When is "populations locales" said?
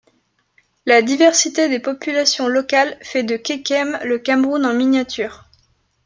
1.79-2.97